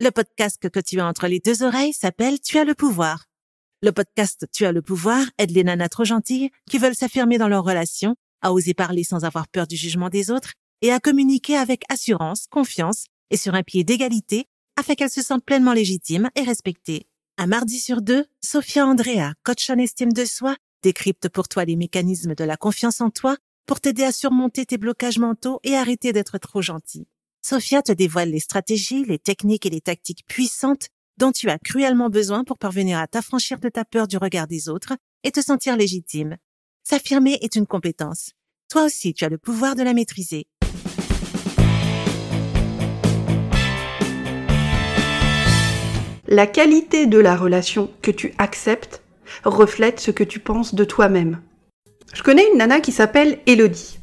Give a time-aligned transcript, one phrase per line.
[0.00, 3.24] Le podcast que tu as entre les deux oreilles s'appelle Tu as le pouvoir.
[3.82, 7.48] Le podcast Tu as le pouvoir aide les nanas trop gentilles qui veulent s'affirmer dans
[7.48, 11.56] leur relation, à oser parler sans avoir peur du jugement des autres et à communiquer
[11.56, 16.42] avec assurance, confiance et sur un pied d'égalité afin qu'elles se sentent pleinement légitimes et
[16.42, 17.08] respectées.
[17.36, 20.54] Un mardi sur deux, Sophia Andrea, coach en estime de soi,
[20.84, 23.36] décrypte pour toi les mécanismes de la confiance en toi
[23.66, 27.08] pour t'aider à surmonter tes blocages mentaux et arrêter d'être trop gentil.
[27.42, 30.88] Sophia te dévoile les stratégies, les techniques et les tactiques puissantes
[31.18, 34.68] dont tu as cruellement besoin pour parvenir à t'affranchir de ta peur du regard des
[34.68, 36.36] autres et te sentir légitime.
[36.84, 38.32] S'affirmer est une compétence.
[38.70, 40.46] Toi aussi, tu as le pouvoir de la maîtriser.
[46.26, 49.02] La qualité de la relation que tu acceptes
[49.44, 51.40] reflète ce que tu penses de toi-même.
[52.12, 53.97] Je connais une nana qui s'appelle Elodie.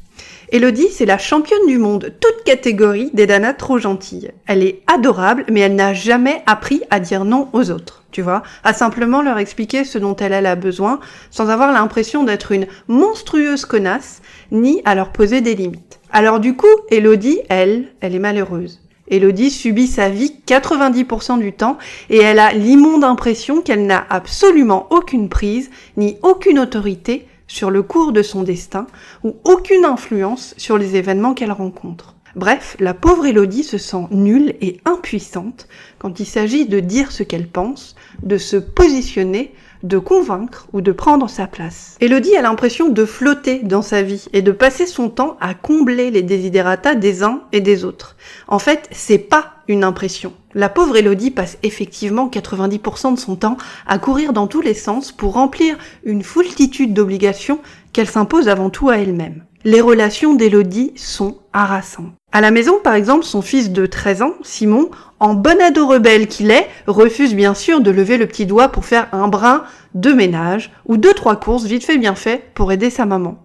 [0.50, 4.30] Elodie, c'est la championne du monde, toute catégorie des nanas trop gentilles.
[4.46, 8.44] Elle est adorable, mais elle n'a jamais appris à dire non aux autres, tu vois,
[8.62, 13.64] à simplement leur expliquer ce dont elle, a besoin, sans avoir l'impression d'être une monstrueuse
[13.64, 14.22] connasse,
[14.52, 15.98] ni à leur poser des limites.
[16.12, 18.80] Alors du coup, Elodie, elle, elle est malheureuse.
[19.08, 21.76] Elodie subit sa vie 90% du temps
[22.08, 27.82] et elle a l'immonde impression qu'elle n'a absolument aucune prise ni aucune autorité sur le
[27.82, 28.86] cours de son destin
[29.24, 32.14] ou aucune influence sur les événements qu'elle rencontre.
[32.36, 37.22] Bref, la pauvre Élodie se sent nulle et impuissante quand il s'agit de dire ce
[37.22, 41.96] qu'elle pense, de se positionner, de convaincre ou de prendre sa place.
[42.00, 46.10] Élodie a l'impression de flotter dans sa vie et de passer son temps à combler
[46.10, 48.16] les désidératas des uns et des autres.
[48.48, 50.32] En fait, c'est pas une impression.
[50.54, 55.12] La pauvre Élodie passe effectivement 90% de son temps à courir dans tous les sens
[55.12, 57.58] pour remplir une foultitude d'obligations
[57.92, 59.44] qu'elle s'impose avant tout à elle-même.
[59.64, 62.12] Les relations d'Élodie sont harassantes.
[62.30, 66.28] À la maison, par exemple, son fils de 13 ans, Simon, en bon ado rebelle
[66.28, 70.12] qu'il est, refuse bien sûr de lever le petit doigt pour faire un brin de
[70.12, 73.38] ménage ou deux trois courses vite fait bien fait pour aider sa maman.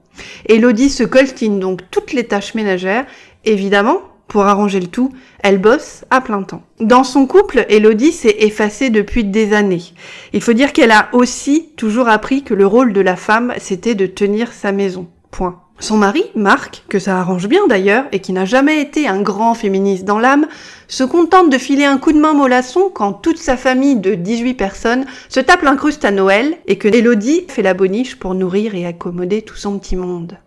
[0.45, 3.05] Élodie se coltine donc toutes les tâches ménagères,
[3.45, 5.11] évidemment pour arranger le tout,
[5.43, 6.63] elle bosse à plein temps.
[6.79, 9.83] Dans son couple, Elodie s'est effacée depuis des années.
[10.31, 13.93] Il faut dire qu'elle a aussi toujours appris que le rôle de la femme, c'était
[13.93, 15.09] de tenir sa maison.
[15.31, 15.59] Point.
[15.79, 19.53] Son mari, Marc, que ça arrange bien d'ailleurs, et qui n'a jamais été un grand
[19.53, 20.47] féministe dans l'âme,
[20.87, 24.53] se contente de filer un coup de main mollasson quand toute sa famille de 18
[24.53, 28.85] personnes se tape l'incruste à Noël et que Elodie fait la boniche pour nourrir et
[28.85, 30.37] accommoder tout son petit monde.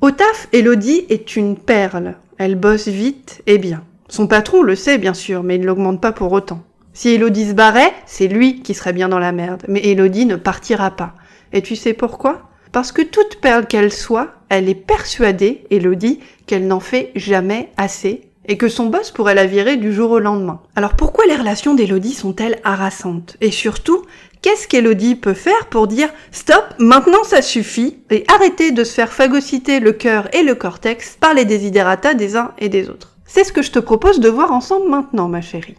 [0.00, 2.14] Au taf, Elodie est une perle.
[2.38, 3.82] Elle bosse vite et bien.
[4.08, 6.62] Son patron le sait bien sûr, mais il ne l'augmente pas pour autant.
[6.92, 10.36] Si Elodie se barrait, c'est lui qui serait bien dans la merde, mais Elodie ne
[10.36, 11.14] partira pas.
[11.52, 12.42] Et tu sais pourquoi?
[12.72, 18.22] Parce que toute perle qu'elle soit, elle est persuadée, Elodie, qu'elle n'en fait jamais assez
[18.48, 20.60] et que son boss pourrait la virer du jour au lendemain.
[20.76, 23.36] Alors pourquoi les relations d'Elodie sont-elles harassantes?
[23.40, 24.02] Et surtout,
[24.42, 29.12] qu'est-ce qu'Elodie peut faire pour dire stop, maintenant ça suffit et arrêter de se faire
[29.12, 33.44] phagocyter le cœur et le cortex par les désidératas des uns et des autres C'est
[33.44, 35.76] ce que je te propose de voir ensemble maintenant, ma chérie.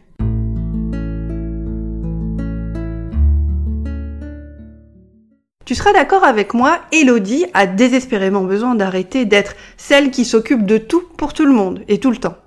[5.68, 10.78] Tu seras d'accord avec moi, Elodie a désespérément besoin d'arrêter d'être celle qui s'occupe de
[10.78, 12.38] tout pour tout le monde et tout le temps.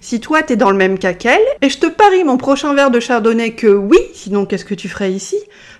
[0.00, 2.90] Si toi t'es dans le même cas qu'elle, et je te parie mon prochain verre
[2.90, 5.36] de chardonnay que oui, sinon qu'est-ce que tu ferais ici?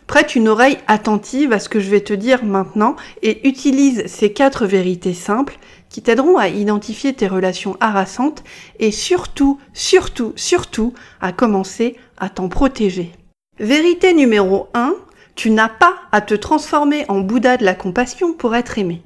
[0.06, 4.32] Prête une oreille attentive à ce que je vais te dire maintenant et utilise ces
[4.32, 5.58] quatre vérités simples
[5.88, 8.42] qui t'aideront à identifier tes relations harassantes
[8.78, 13.12] et surtout, surtout, surtout à commencer à t'en protéger.
[13.59, 14.94] Vérité numéro 1,
[15.34, 19.03] tu n'as pas à te transformer en Bouddha de la compassion pour être aimé.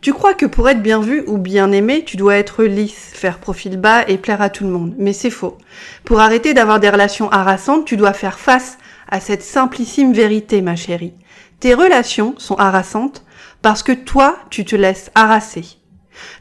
[0.00, 3.38] Tu crois que pour être bien vu ou bien aimé, tu dois être lisse, faire
[3.38, 4.94] profil bas et plaire à tout le monde.
[4.98, 5.58] Mais c'est faux.
[6.04, 8.78] Pour arrêter d'avoir des relations harassantes, tu dois faire face
[9.08, 11.14] à cette simplissime vérité, ma chérie.
[11.60, 13.24] Tes relations sont harassantes
[13.62, 15.64] parce que toi, tu te laisses harasser.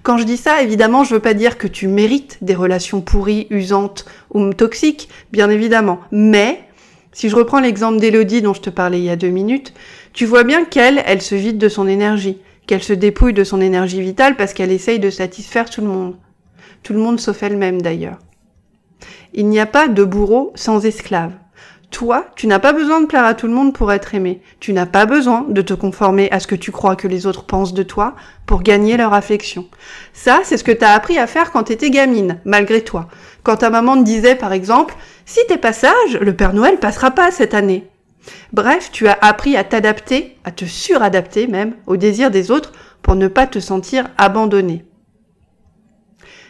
[0.04, 3.48] Quand je dis ça, évidemment, je veux pas dire que tu mérites des relations pourries,
[3.50, 6.00] usantes ou toxiques, bien évidemment.
[6.12, 6.62] Mais,
[7.12, 9.74] si je reprends l'exemple d'Elodie dont je te parlais il y a deux minutes,
[10.14, 13.62] tu vois bien qu'elle, elle se vide de son énergie qu'elle se dépouille de son
[13.62, 16.16] énergie vitale parce qu'elle essaye de satisfaire tout le monde.
[16.84, 18.20] Tout le monde sauf elle-même d'ailleurs.
[19.34, 21.32] Il n'y a pas de bourreau sans esclave.
[21.92, 24.42] Toi, tu n'as pas besoin de plaire à tout le monde pour être aimé.
[24.60, 27.46] Tu n'as pas besoin de te conformer à ce que tu crois que les autres
[27.46, 28.16] pensent de toi
[28.46, 29.66] pour gagner leur affection.
[30.12, 33.08] Ça, c'est ce que t'as appris à faire quand t'étais gamine, malgré toi.
[33.44, 34.96] Quand ta maman te disait, par exemple,
[35.26, 37.88] si t'es pas sage, le Père Noël passera pas cette année.
[38.54, 43.16] Bref, tu as appris à t'adapter, à te suradapter même, aux désirs des autres pour
[43.16, 44.86] ne pas te sentir abandonné.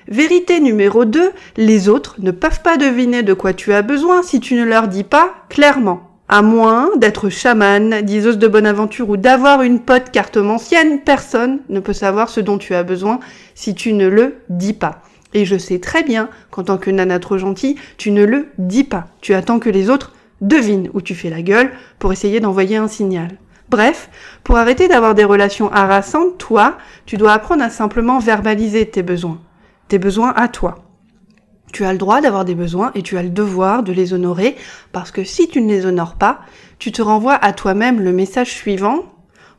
[0.07, 4.39] Vérité numéro 2, les autres ne peuvent pas deviner de quoi tu as besoin si
[4.39, 6.11] tu ne leur dis pas clairement.
[6.27, 11.79] À moins d'être chaman, diseuse de bonne aventure ou d'avoir une pote cartomancienne, personne ne
[11.79, 13.19] peut savoir ce dont tu as besoin
[13.53, 15.01] si tu ne le dis pas.
[15.33, 18.83] Et je sais très bien qu'en tant que nana trop gentille, tu ne le dis
[18.83, 19.07] pas.
[19.21, 20.13] Tu attends que les autres
[20.47, 23.37] devinent où tu fais la gueule pour essayer d'envoyer un signal.
[23.69, 24.09] Bref,
[24.43, 29.41] pour arrêter d'avoir des relations harassantes, toi, tu dois apprendre à simplement verbaliser tes besoins.
[29.87, 30.75] Tes besoins à toi.
[31.73, 34.55] Tu as le droit d'avoir des besoins et tu as le devoir de les honorer
[34.91, 36.41] parce que si tu ne les honores pas,
[36.79, 38.99] tu te renvoies à toi-même le message suivant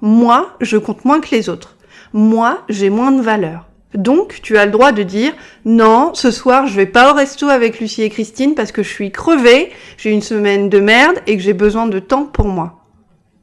[0.00, 1.76] Moi, je compte moins que les autres.
[2.12, 3.66] Moi, j'ai moins de valeur.
[3.96, 5.32] Donc, tu as le droit de dire
[5.64, 8.88] non, ce soir, je vais pas au resto avec Lucie et Christine parce que je
[8.88, 12.84] suis crevée, j'ai une semaine de merde et que j'ai besoin de temps pour moi.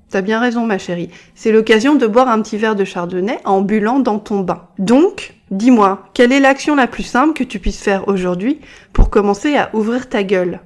[0.10, 1.10] T'as bien raison, ma chérie.
[1.34, 4.68] C'est l'occasion de boire un petit verre de chardonnay en bulant dans ton bain.
[4.78, 8.62] Donc, dis-moi, quelle est l'action la plus simple que tu puisses faire aujourd'hui
[8.94, 10.60] pour commencer à ouvrir ta gueule?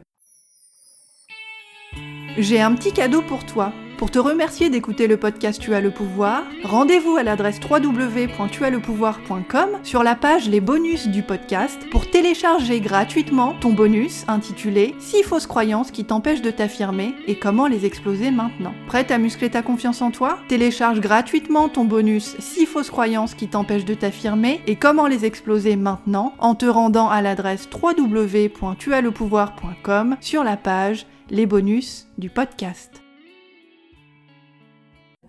[2.37, 3.71] J'ai un petit cadeau pour toi.
[3.97, 10.03] Pour te remercier d'écouter le podcast Tu as le pouvoir, rendez-vous à l'adresse www.tuaslepouvoir.com sur
[10.03, 15.89] la page Les bonus du podcast pour télécharger gratuitement ton bonus intitulé 6 fausses croyances
[15.89, 18.75] qui t'empêchent de t'affirmer et comment les exploser maintenant.
[18.85, 20.37] Prête à muscler ta confiance en toi?
[20.47, 25.75] Télécharge gratuitement ton bonus 6 fausses croyances qui t'empêchent de t'affirmer et comment les exploser
[25.75, 33.01] maintenant en te rendant à l'adresse www.tuaslepouvoir.com sur la page Les bonus du podcast.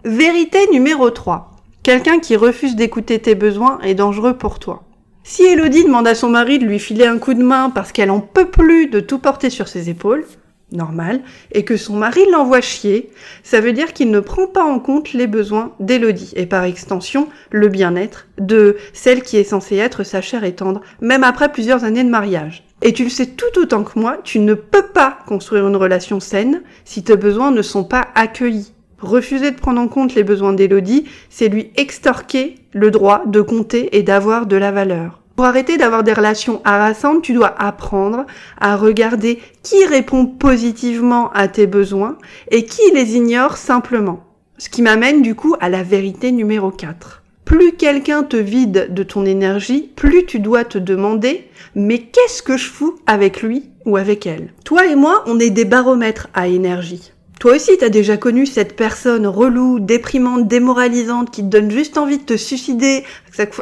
[0.09, 1.51] Vérité numéro 3.
[1.83, 4.85] Quelqu'un qui refuse d'écouter tes besoins est dangereux pour toi.
[5.23, 8.11] Si Elodie demande à son mari de lui filer un coup de main parce qu'elle
[8.11, 10.25] en peut plus de tout porter sur ses épaules,
[10.73, 11.21] normal,
[11.53, 13.11] et que son mari l'envoie chier,
[13.43, 17.29] ça veut dire qu'il ne prend pas en compte les besoins d'Elodie, et par extension,
[17.51, 21.85] le bien-être de celle qui est censée être sa chère et tendre, même après plusieurs
[21.85, 22.65] années de mariage.
[22.81, 26.19] Et tu le sais tout autant que moi, tu ne peux pas construire une relation
[26.19, 28.73] saine si tes besoins ne sont pas accueillis.
[29.01, 33.97] Refuser de prendre en compte les besoins d'Élodie, c'est lui extorquer le droit de compter
[33.97, 35.21] et d'avoir de la valeur.
[35.37, 38.27] Pour arrêter d'avoir des relations harassantes, tu dois apprendre
[38.61, 42.19] à regarder qui répond positivement à tes besoins
[42.51, 44.25] et qui les ignore simplement.
[44.59, 47.23] Ce qui m'amène du coup à la vérité numéro 4.
[47.45, 52.57] Plus quelqu'un te vide de ton énergie, plus tu dois te demander mais qu'est-ce que
[52.57, 54.53] je fous avec lui ou avec elle?
[54.65, 57.13] Toi et moi, on est des baromètres à énergie.
[57.39, 62.19] Toi aussi, t'as déjà connu cette personne relou, déprimante, démoralisante, qui te donne juste envie
[62.19, 63.05] de te suicider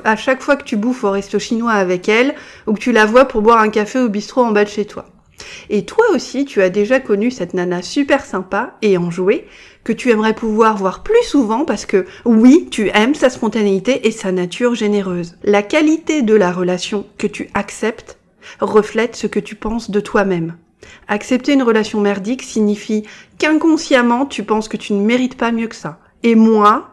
[0.05, 2.35] à chaque fois que tu bouffes au resto chinois avec elle,
[2.67, 4.87] ou que tu la vois pour boire un café au bistrot en bas de chez
[4.87, 5.05] toi.
[5.69, 9.47] Et toi aussi, tu as déjà connu cette nana super sympa et enjouée,
[9.85, 14.11] que tu aimerais pouvoir voir plus souvent parce que oui, tu aimes sa spontanéité et
[14.11, 15.37] sa nature généreuse.
[15.45, 18.17] La qualité de la relation que tu acceptes
[18.61, 20.57] reflète ce que tu penses de toi-même.
[21.09, 23.05] Accepter une relation merdique signifie
[23.39, 26.01] qu'inconsciemment tu penses que tu ne mérites pas mieux que ça.
[26.23, 26.91] Et moi,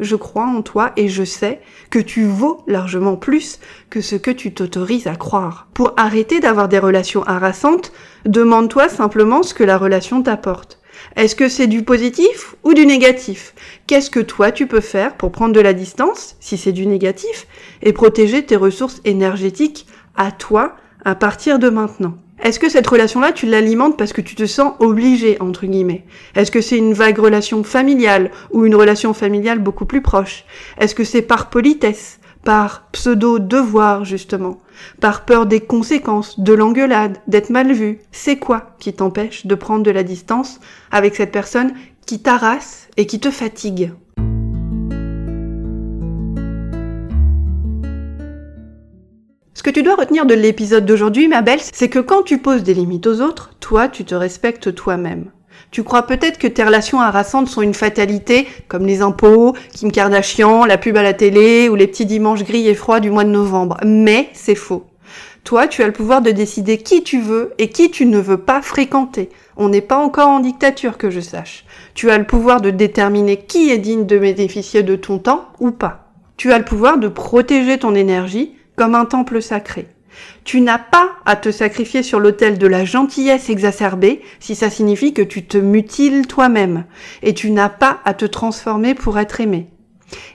[0.00, 4.30] je crois en toi et je sais que tu vaux largement plus que ce que
[4.30, 5.68] tu t'autorises à croire.
[5.74, 7.92] Pour arrêter d'avoir des relations harassantes,
[8.24, 10.78] demande-toi simplement ce que la relation t'apporte.
[11.16, 13.54] Est-ce que c'est du positif ou du négatif?
[13.86, 17.46] Qu'est-ce que toi tu peux faire pour prendre de la distance, si c'est du négatif,
[17.82, 22.16] et protéger tes ressources énergétiques à toi à partir de maintenant?
[22.42, 26.04] Est-ce que cette relation-là, tu l'alimentes parce que tu te sens obligé, entre guillemets?
[26.34, 30.44] Est-ce que c'est une vague relation familiale ou une relation familiale beaucoup plus proche?
[30.78, 34.58] Est-ce que c'est par politesse, par pseudo-devoir, justement?
[35.00, 37.98] Par peur des conséquences, de l'engueulade, d'être mal vu?
[38.12, 41.74] C'est quoi qui t'empêche de prendre de la distance avec cette personne
[42.06, 43.92] qui t'arrasse et qui te fatigue?
[49.60, 52.62] Ce que tu dois retenir de l'épisode d'aujourd'hui, ma belle, c'est que quand tu poses
[52.62, 55.26] des limites aux autres, toi, tu te respectes toi-même.
[55.70, 60.64] Tu crois peut-être que tes relations harassantes sont une fatalité, comme les impôts, Kim Kardashian,
[60.64, 63.28] la pub à la télé ou les petits dimanches gris et froids du mois de
[63.28, 63.76] novembre.
[63.84, 64.86] Mais c'est faux.
[65.44, 68.38] Toi, tu as le pouvoir de décider qui tu veux et qui tu ne veux
[68.38, 69.28] pas fréquenter.
[69.58, 71.66] On n'est pas encore en dictature que je sache.
[71.92, 75.70] Tu as le pouvoir de déterminer qui est digne de bénéficier de ton temps ou
[75.70, 76.10] pas.
[76.38, 79.88] Tu as le pouvoir de protéger ton énergie comme un temple sacré.
[80.42, 85.12] Tu n'as pas à te sacrifier sur l'autel de la gentillesse exacerbée si ça signifie
[85.12, 86.86] que tu te mutiles toi-même.
[87.22, 89.66] Et tu n'as pas à te transformer pour être aimé.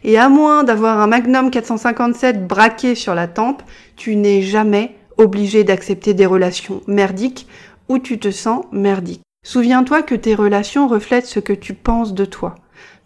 [0.03, 3.63] Et à moins d'avoir un Magnum 457 braqué sur la tempe,
[3.95, 7.47] tu n'es jamais obligé d'accepter des relations merdiques
[7.89, 9.23] où tu te sens merdique.
[9.43, 12.53] Souviens-toi que tes relations reflètent ce que tu penses de toi.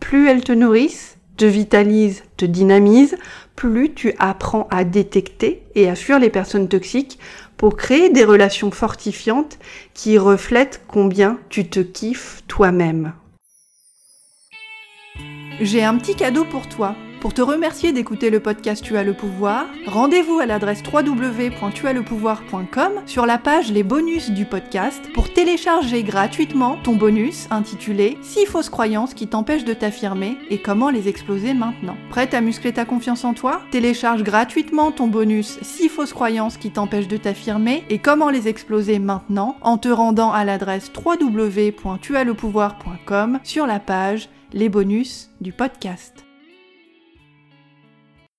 [0.01, 3.17] Plus elles te nourrissent, te vitalise, te dynamise,
[3.55, 7.17] plus tu apprends à détecter et à fuir les personnes toxiques
[7.55, 9.57] pour créer des relations fortifiantes
[9.93, 13.13] qui reflètent combien tu te kiffes toi-même.
[15.61, 16.95] J'ai un petit cadeau pour toi.
[17.19, 23.25] Pour te remercier d'écouter le podcast Tu as le pouvoir, rendez-vous à l'adresse www.tuaslepouvoir.com sur
[23.25, 29.13] la page Les bonus du podcast pour télécharger gratuitement ton bonus intitulé 6 fausses croyances
[29.13, 31.97] qui t'empêchent de t'affirmer et comment les exploser maintenant.
[32.09, 33.63] Prête à muscler ta confiance en toi?
[33.69, 38.97] Télécharge gratuitement ton bonus 6 fausses croyances qui t'empêchent de t'affirmer et comment les exploser
[38.97, 46.28] maintenant en te rendant à l'adresse www.tuaslepouvoir.com sur la page Les bonus du podcast.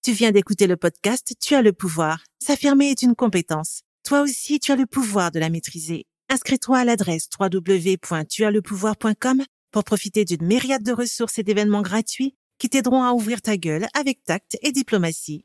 [0.02, 2.24] Tu viens d'écouter le podcast Tu as le pouvoir.
[2.42, 3.82] S'affirmer est une compétence.
[4.02, 6.06] Toi aussi, tu as le pouvoir de la maîtriser.
[6.30, 13.02] Inscris-toi à l'adresse www.tuaslepouvoir.com pour profiter d'une myriade de ressources et d'événements gratuits qui t'aideront
[13.02, 15.44] à ouvrir ta gueule avec tact et diplomatie.